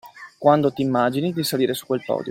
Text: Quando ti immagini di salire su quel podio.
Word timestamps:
Quando 0.39 0.73
ti 0.73 0.81
immagini 0.81 1.31
di 1.31 1.43
salire 1.43 1.75
su 1.75 1.85
quel 1.85 2.01
podio. 2.03 2.19